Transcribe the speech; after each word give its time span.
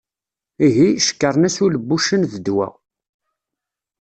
Ihi, 0.65 0.87
cekkṛen-as 1.05 1.57
ul 1.65 1.73
n 1.77 1.83
wuccen 1.87 2.21
d 2.31 2.31
ddwa. 2.37 2.67